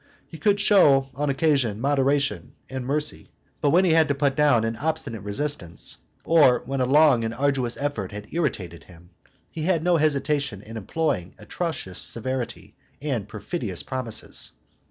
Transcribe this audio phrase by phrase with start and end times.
[0.25, 3.29] He could show, on occasion, moderation and mercy;
[3.61, 7.35] but when he had to put down an obstinate resistance, or when a long and
[7.35, 9.11] arduous effort had irritated him,
[9.51, 14.53] he had no hesitation in employing atrocious severity and perfidious promises.